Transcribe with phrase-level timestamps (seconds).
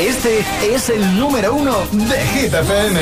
[0.00, 3.00] Este es el número uno de Hit FM.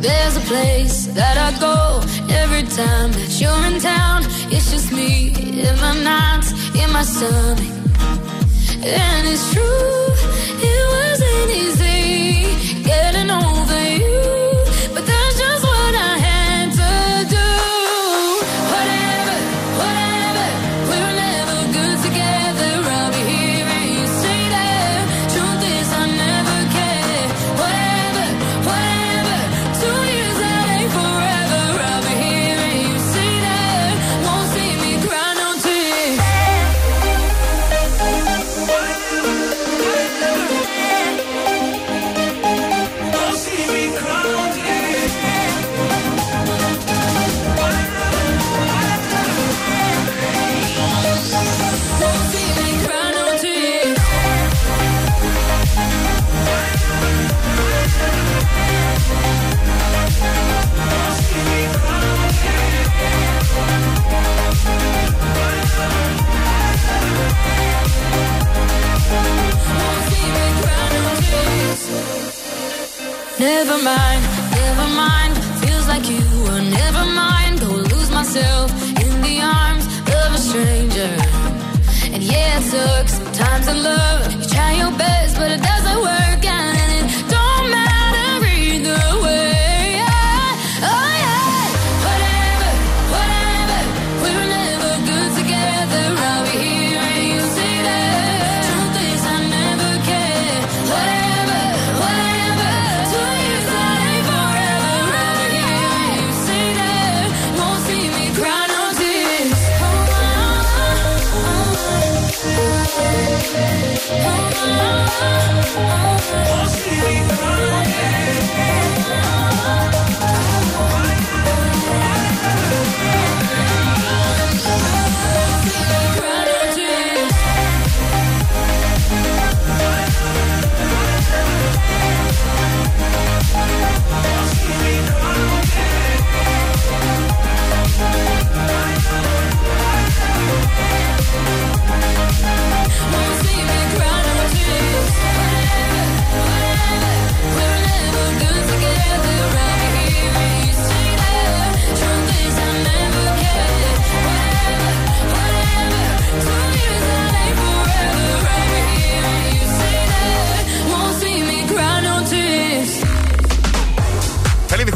[0.00, 2.00] there's a place that I go
[2.34, 4.22] every time that you're in town.
[4.50, 5.32] It's just me
[5.66, 7.60] in my nights, in my stomach,
[8.82, 10.06] and it's true.
[10.70, 13.63] It wasn't easy getting over
[73.66, 75.32] Never mind, never mind.
[75.64, 77.60] Feels like you were never mind.
[77.60, 78.70] Go lose myself
[79.02, 79.86] in the arms
[80.20, 81.16] of a stranger.
[82.12, 84.23] And yeah, it some time to love.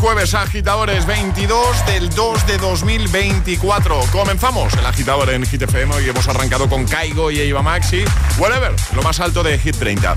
[0.09, 4.01] Jueves, agitadores 22 del 2 de 2024.
[4.11, 8.05] Comenzamos el agitador en Hit FM y hemos arrancado con Kaigo y Eva Maxi.
[8.39, 10.17] Whatever, lo más alto de Hit 30.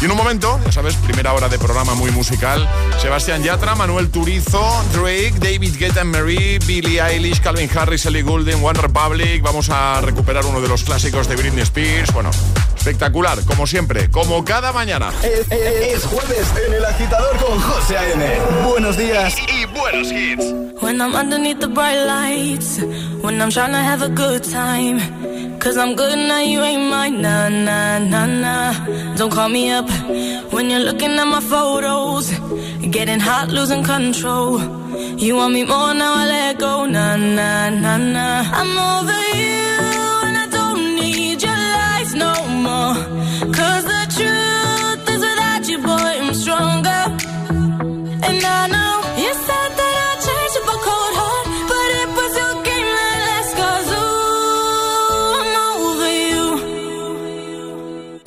[0.00, 2.68] Y en un momento, ya sabes, primera hora de programa muy musical.
[3.02, 8.80] Sebastián Yatra, Manuel Turizo, Drake, David Guetta Marie, Billie Eilish, Calvin Harris, Ellie Goulding, One
[8.80, 9.42] Republic.
[9.42, 12.12] Vamos a recuperar uno de los clásicos de Britney Spears.
[12.12, 12.30] Bueno,
[12.88, 15.10] espectacular, como siempre, como cada mañana.
[15.22, 18.26] Es, es- es jueves en el agitador con José A.M.
[18.68, 20.44] Buenos días y buenos hits.
[20.82, 22.78] When I'm underneath the bright lights,
[23.22, 25.00] when I'm trying to have a good time.
[25.60, 27.22] Cause I'm good now, you ain't mine.
[27.22, 28.74] Nah, nah, nah, nah.
[29.16, 29.88] Don't call me up
[30.52, 32.30] when you're looking at my photos.
[32.90, 34.60] Getting hot, losing control.
[35.16, 36.84] You want me more now, I let go.
[36.84, 38.44] Nah, nah, nah, nah.
[38.52, 39.33] I'm over you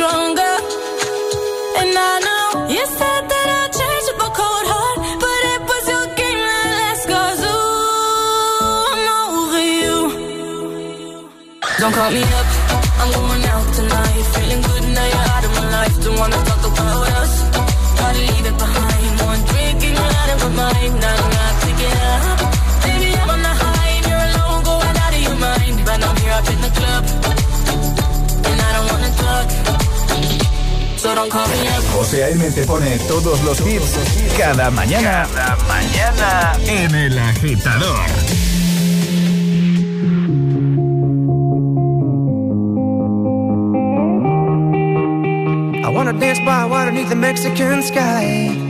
[0.00, 0.54] stronger.
[1.80, 3.72] And I know you said that up
[4.40, 6.72] cold heart, but it was your game that
[7.54, 9.96] ooh, I'm over you.
[11.80, 12.48] Don't call me up,
[13.00, 14.22] I'm going out tonight.
[14.34, 15.94] Feeling good now you're out of my life.
[16.04, 16.69] Don't wanna talk
[20.60, 20.94] mind.
[21.04, 22.38] Not enough to get up.
[22.84, 25.76] Baby, I'm on the high and you're alone, going out of your mind.
[25.88, 27.02] But I'm here up in the club,
[28.48, 29.46] and I don't wanna talk.
[31.02, 31.82] So don't call me up.
[31.94, 32.42] José A.M.
[32.52, 33.92] te pone todos los hits
[34.36, 35.26] cada mañana.
[35.34, 36.30] Cada mañana
[36.66, 38.06] en El Agitador.
[45.86, 48.69] I wanna dance by water beneath the Mexican sky.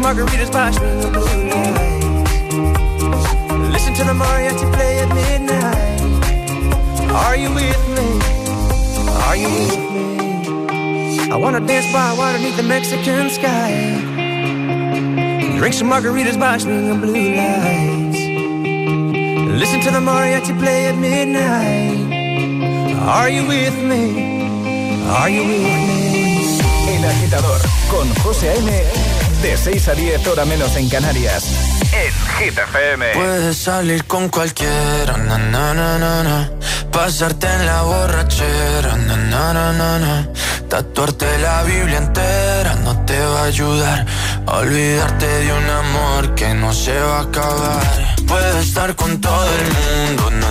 [0.00, 0.78] Margaritas by lights.
[3.74, 6.00] Listen to the mariachi play at midnight.
[7.10, 8.08] Are you with me?
[9.26, 10.06] Are you with me?
[11.30, 13.70] I wanna dance by water beneath the Mexican sky.
[15.58, 18.20] Drink some margaritas by blue lights.
[19.60, 22.00] Listen to the mariachi play at midnight.
[23.18, 24.04] Are you with me?
[25.18, 26.00] Are you with me?
[26.92, 29.09] El Agitador con José A.M.
[29.42, 31.44] De 6 a 10 hora menos en Canarias.
[31.92, 33.12] En Hit FM.
[33.14, 36.50] Puedes salir con cualquiera, na, na, na,
[36.92, 40.28] pasarte en la borrachera, na,
[40.68, 44.06] tatuarte la Biblia entera no te va a ayudar
[44.46, 48.16] olvidarte de un amor que no se va a acabar.
[48.26, 50.50] Puedes estar con todo el mundo, na,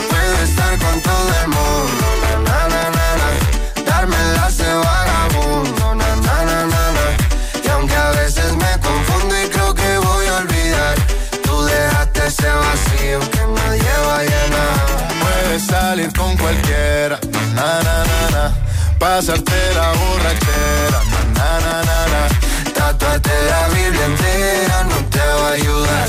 [0.41, 2.05] Puedes estar con todo el mundo,
[2.45, 8.09] na, na, na, na, Darme la de vagabundo, na, na, na, na, Y aunque a
[8.09, 10.95] veces me confundo y creo que voy a olvidar,
[11.43, 15.59] tú dejaste ese vacío que nadie va a llenar.
[15.59, 17.19] Salir con cualquiera,
[17.53, 18.55] na, na, na, na.
[18.97, 21.01] Pasarte la borrachera,
[21.35, 22.73] na, na, na, na.
[22.73, 26.07] Tatuarte la Biblia entera no te va a ayudar.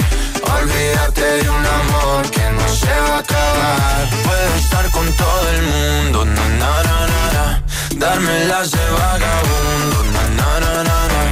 [0.63, 4.11] Olvídate de un amor que no se va a acabar.
[4.23, 7.65] Puedo estar con todo el mundo, na, na, na, na, na.
[7.97, 11.23] Darme las de vagabundo, na, na, na, na, na.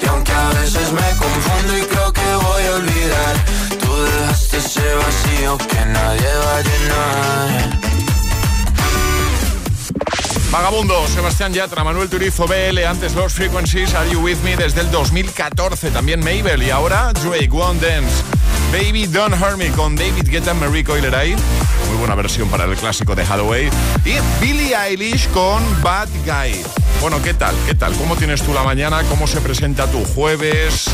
[0.00, 3.34] Y aunque a veces me confundo y creo que voy a olvidar,
[3.80, 7.86] tú dejaste ese vacío que nadie va a llenar.
[10.52, 14.90] Vagabundo, Sebastián Yatra, Manuel Turizo, BL, antes Los Frequencies, Are You With Me desde el
[14.92, 18.22] 2014, también Mabel y ahora Drake, One Dance,
[18.72, 21.34] Baby Don't Hurt Me con David Guetta, Marie Coileray,
[21.88, 23.70] muy buena versión para el clásico de Hathaway,
[24.04, 26.62] y Billie Eilish con Bad Guy.
[27.00, 27.54] Bueno, ¿qué tal?
[27.66, 27.94] ¿Qué tal?
[27.94, 29.02] ¿Cómo tienes tú la mañana?
[29.08, 30.86] ¿Cómo se presenta tu jueves?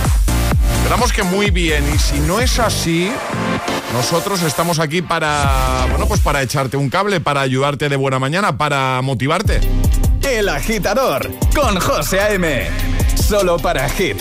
[0.76, 3.10] Esperamos que muy bien y si no es así,
[3.92, 8.56] nosotros estamos aquí para, bueno, pues para echarte un cable, para ayudarte de buena mañana,
[8.58, 9.60] para motivarte.
[10.22, 12.68] El agitador con José A.M.
[13.14, 14.20] Solo para Hit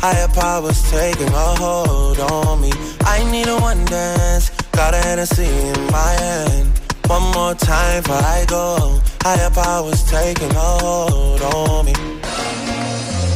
[0.00, 2.72] Higher powers taking a hold on me.
[3.00, 4.50] I need a one dance.
[4.70, 6.80] Got a Hennessy in my hand.
[7.06, 9.00] One more time before I go.
[9.22, 11.94] Higher powers taking a hold on me.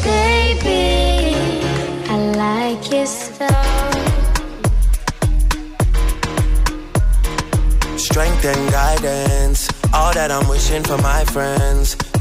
[0.04, 1.34] Baby,
[2.08, 3.92] I like your style.
[7.98, 9.68] Strength and guidance.
[9.92, 11.96] All that I'm wishing for my friends.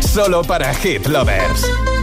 [0.00, 1.97] Solo para hit lovers.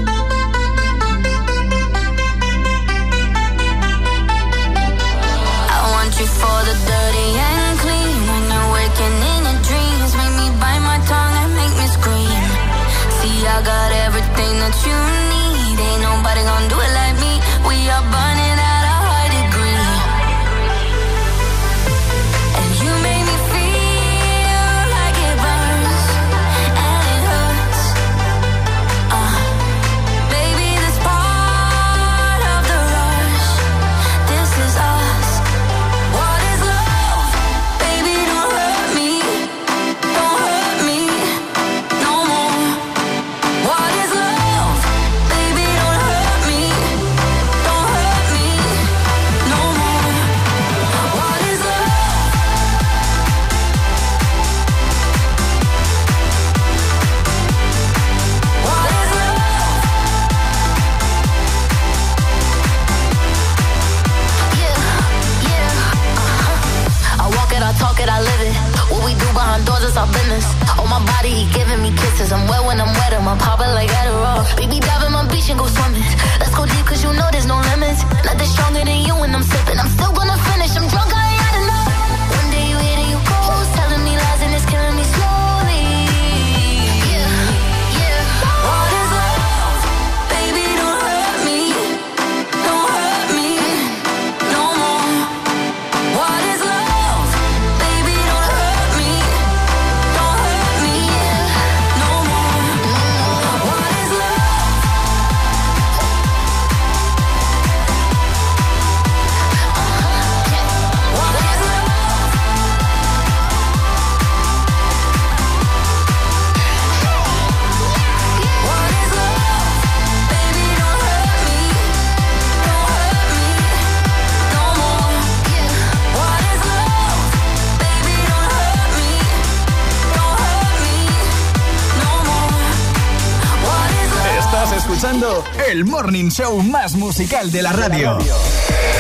[136.16, 138.18] morning show más musical de la radio.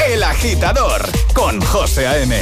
[0.09, 1.01] El agitador
[1.33, 2.35] con José A.M.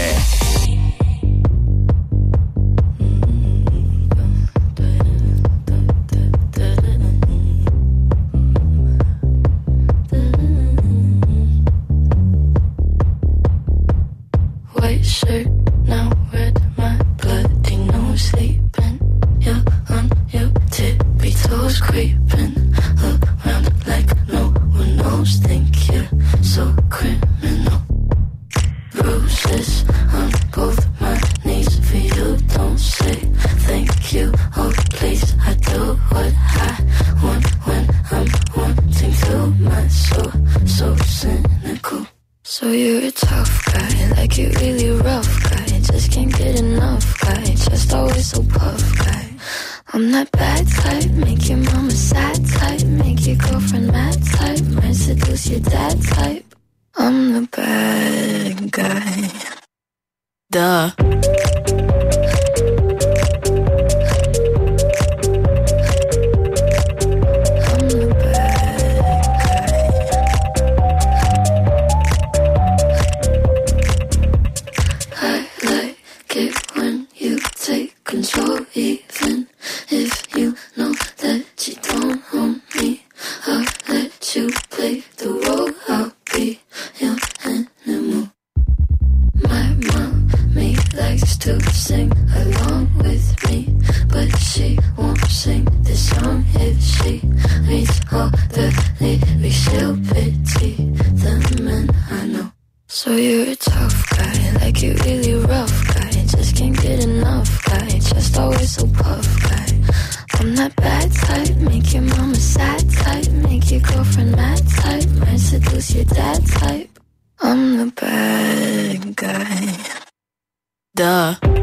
[120.95, 121.53] Duh.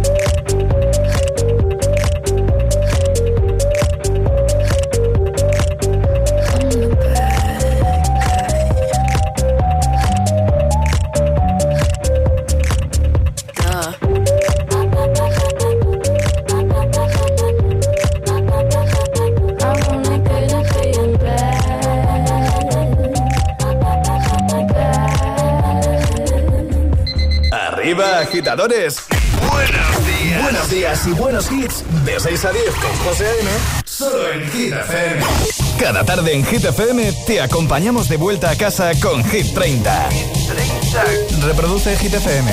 [28.40, 29.19] agitadores.
[30.50, 31.06] Buenos días.
[31.06, 31.84] Y buenos hits.
[32.04, 33.50] De 6 a 10 con José A.M.
[33.84, 35.22] Solo en Hit FM.
[35.78, 40.08] Cada tarde en Hit FM te acompañamos de vuelta a casa con Hit 30.
[41.46, 42.52] Reproduce Hit FM.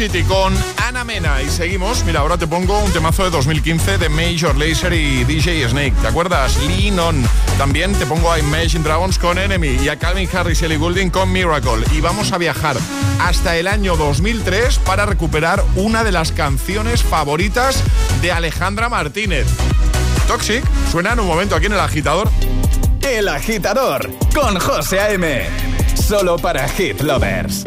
[0.00, 1.42] Con Ana Mena.
[1.42, 2.04] Y seguimos.
[2.04, 5.92] Mira, ahora te pongo un temazo de 2015 de Major Lazer y DJ Snake.
[6.00, 6.56] ¿Te acuerdas?
[6.66, 7.22] Lean On.
[7.58, 11.10] También te pongo a Imagine Dragons con Enemy y a Calvin Harris y Ellie Goulding
[11.10, 11.84] con Miracle.
[11.92, 12.78] Y vamos a viajar
[13.20, 17.84] hasta el año 2003 para recuperar una de las canciones favoritas
[18.22, 19.48] de Alejandra Martínez.
[20.26, 22.30] Toxic suena en un momento aquí en el agitador.
[23.02, 25.46] El agitador con José A.M.
[25.94, 27.66] Solo para Hit Lovers.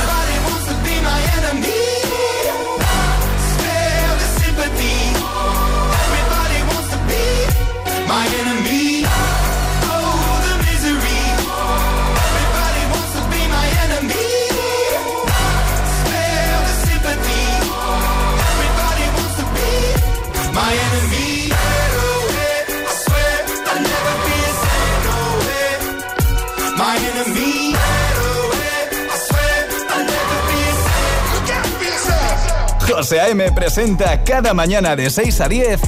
[33.11, 33.51] José A.M.
[33.51, 35.81] presenta cada mañana de 6 a 10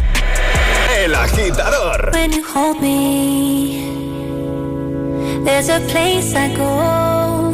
[0.98, 2.12] El Agitador.
[2.12, 3.80] When you hold me,
[5.46, 7.54] there's a place I go.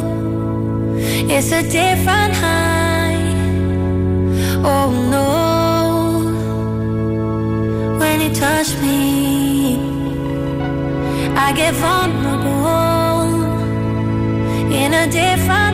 [1.30, 3.14] It's a different high.
[4.64, 6.24] Oh no.
[8.00, 9.78] When you touch me,
[11.38, 12.40] I get vulnerable
[14.74, 15.69] in a different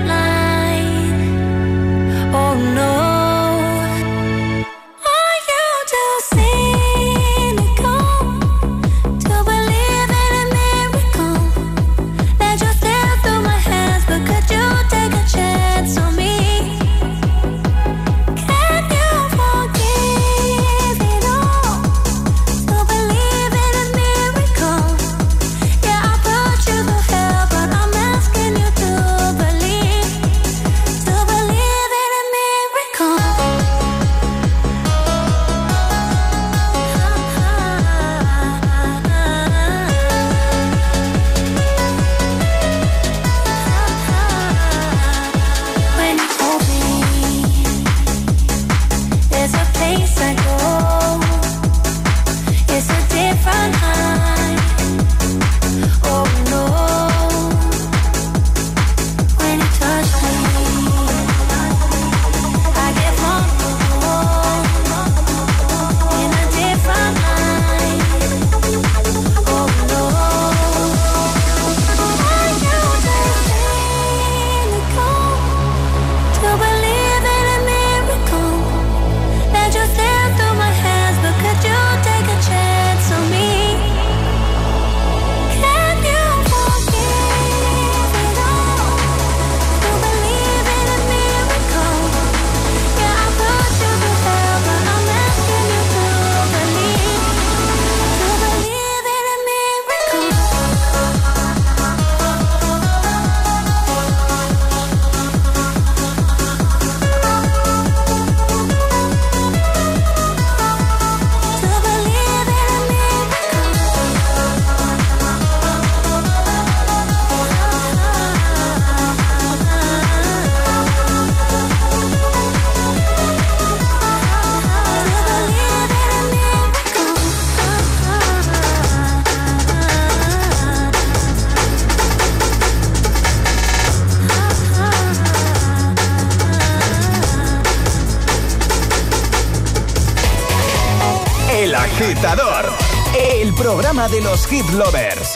[143.95, 145.35] de los hit lovers.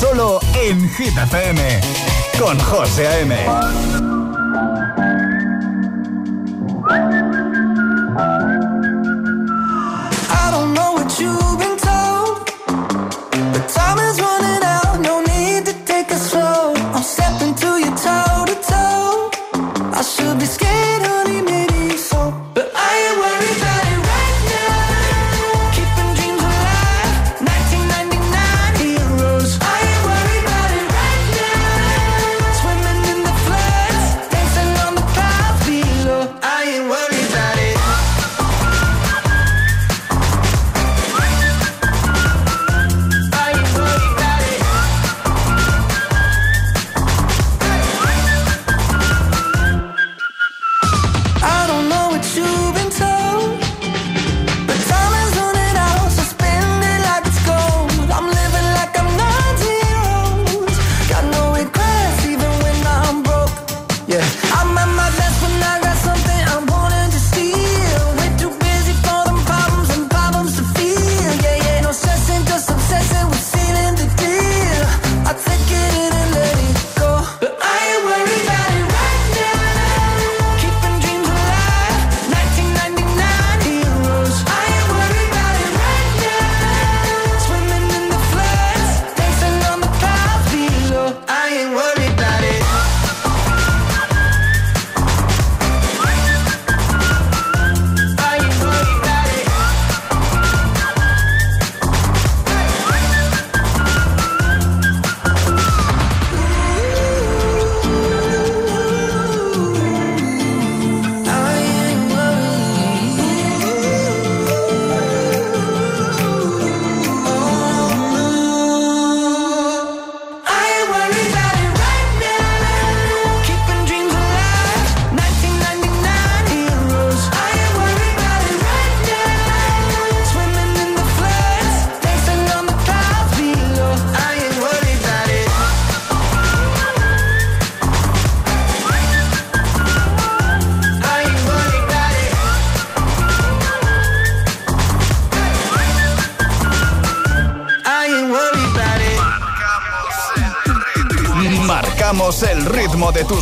[0.00, 1.80] Solo en Hit FM.
[2.40, 3.99] Con José A.M.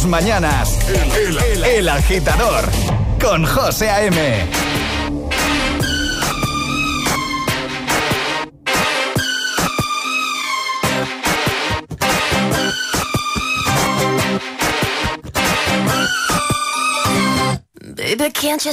[0.08, 0.78] mañanas.
[1.64, 2.64] El, agitador
[3.20, 4.48] con José A.M.
[18.34, 18.72] Can't you?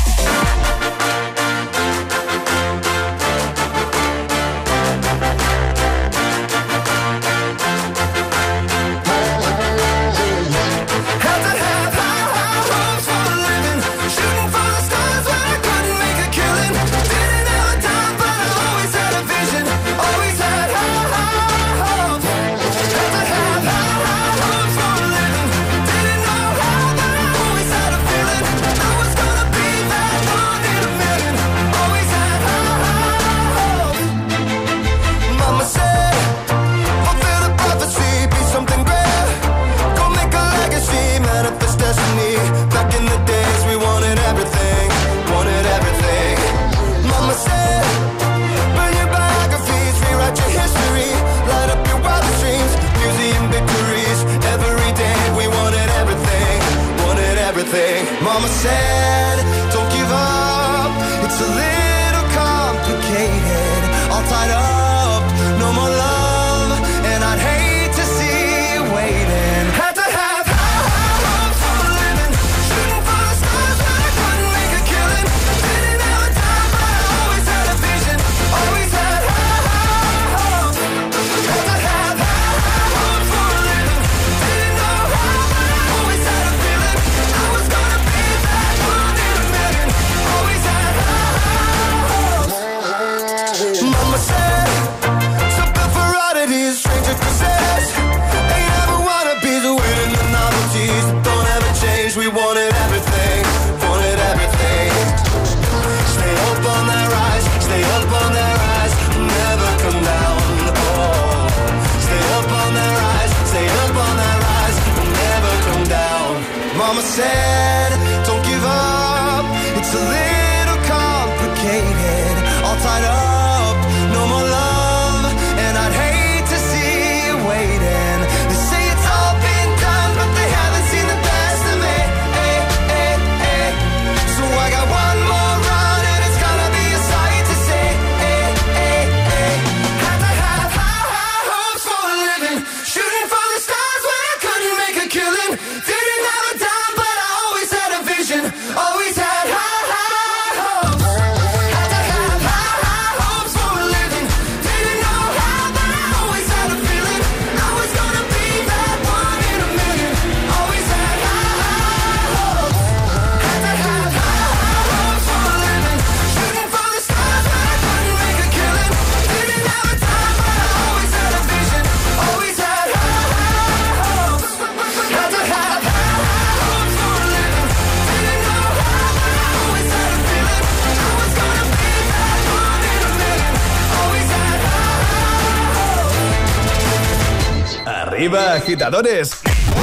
[188.29, 189.31] Agitadores.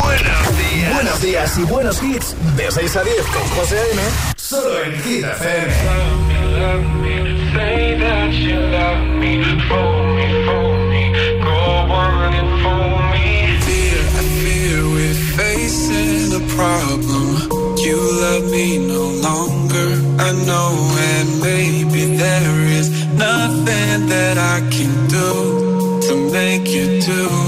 [0.00, 0.94] Buenos días.
[0.94, 2.36] Buenos días y buenos hits.
[2.56, 4.02] De 6 a 10 con José A.M.
[4.36, 5.74] Solo en Hit FM.
[7.52, 11.12] Say that you love me, for me, for me.
[11.42, 13.58] Go on and for me.
[13.66, 17.48] Fear, I fear we're facing a problem.
[17.78, 19.88] You love me no longer,
[20.20, 27.47] I know, and maybe there is nothing that I can do to make you do.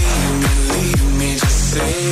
[1.73, 2.11] say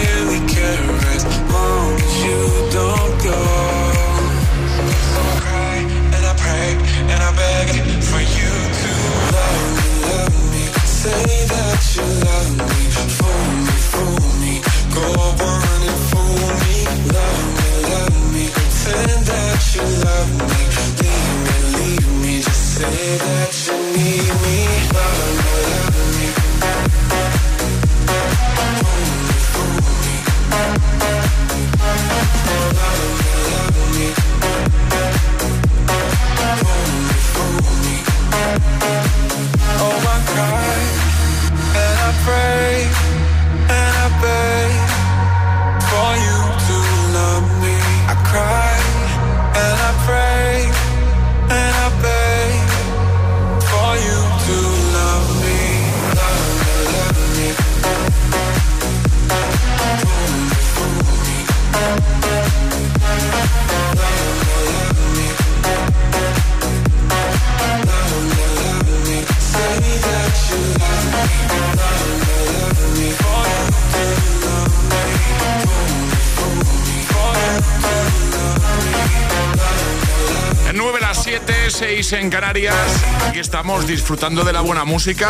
[82.13, 82.75] en Canarias.
[83.27, 85.29] Aquí estamos disfrutando de la buena música.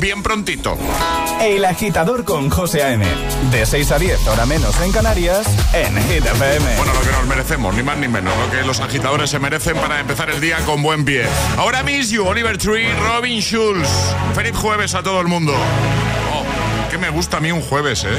[0.00, 0.76] Bien prontito.
[1.40, 3.06] El agitador con José A.M.
[3.50, 6.76] De 6 a 10, hora menos en Canarias, en Hit FM.
[6.76, 8.34] Bueno, lo que nos merecemos, ni más ni menos.
[8.36, 11.24] Lo que los agitadores se merecen para empezar el día con buen pie.
[11.56, 13.88] Ahora Miss You, Oliver Tree, Robin Schulz.
[14.34, 15.54] Feliz jueves a todo el mundo.
[15.54, 18.18] Oh, que me gusta a mí un jueves, ¿eh?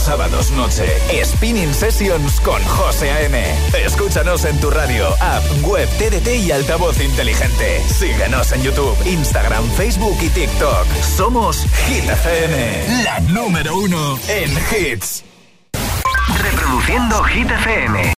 [0.00, 0.86] Sábados noche,
[1.22, 3.38] Spinning Sessions con José A.M.
[3.84, 7.82] Escúchanos en tu radio, app, web, TDT y altavoz inteligente.
[7.86, 10.86] Síguenos en YouTube, Instagram, Facebook y TikTok.
[11.02, 15.22] Somos Hit FM, la número uno en hits.
[16.42, 18.02] Reproduciendo Hit FM.